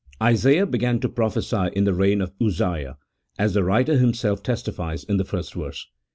Isaiah 0.19 0.65
began 0.65 0.99
to 1.01 1.09
prophecy 1.09 1.69
in 1.73 1.83
the 1.83 1.93
reign 1.93 2.21
of 2.21 2.33
Uzziah, 2.43 2.97
as 3.37 3.53
the 3.53 3.63
writer 3.63 3.99
himself 3.99 4.41
testifies 4.41 5.03
in 5.03 5.17
the 5.17 5.25
first 5.25 5.53
verse. 5.53 5.85